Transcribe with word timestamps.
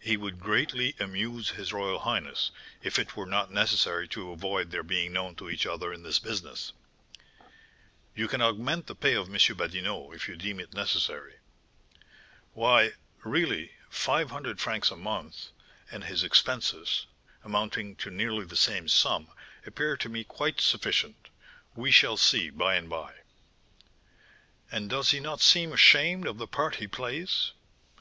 He 0.00 0.16
would 0.16 0.40
greatly 0.40 0.96
amuse 0.98 1.50
his 1.50 1.72
royal 1.72 2.00
highness, 2.00 2.50
if 2.82 2.98
it 2.98 3.14
were 3.14 3.24
not 3.24 3.52
necessary 3.52 4.08
to 4.08 4.32
avoid 4.32 4.72
their 4.72 4.82
being 4.82 5.12
known 5.12 5.36
to 5.36 5.48
each 5.48 5.64
other 5.64 5.92
in 5.92 6.02
this 6.02 6.18
business." 6.18 6.72
"You 8.16 8.26
can 8.26 8.42
augment 8.42 8.88
the 8.88 8.96
pay 8.96 9.14
of 9.14 9.28
M. 9.28 9.34
Badinot 9.56 10.12
if 10.12 10.26
you 10.26 10.34
deem 10.34 10.58
it 10.58 10.74
necessary." 10.74 11.36
"Why, 12.52 12.94
really, 13.22 13.74
five 13.88 14.32
hundred 14.32 14.60
francs 14.60 14.90
a 14.90 14.96
month, 14.96 15.50
and 15.92 16.02
his 16.02 16.24
expenses, 16.24 17.06
amounting 17.44 17.94
to 17.94 18.10
nearly 18.10 18.44
the 18.44 18.56
same 18.56 18.88
sum, 18.88 19.28
appear 19.64 19.96
to 19.98 20.08
me 20.08 20.24
quite 20.24 20.60
sufficient; 20.60 21.28
we 21.76 21.92
shall 21.92 22.16
see 22.16 22.50
by 22.50 22.74
and 22.74 22.90
by." 22.90 23.14
"And 24.68 24.90
does 24.90 25.12
he 25.12 25.20
not 25.20 25.38
seem 25.40 25.72
ashamed 25.72 26.26
of 26.26 26.38
the 26.38 26.48
part 26.48 26.74
he 26.82 26.88
plays?" 26.88 27.52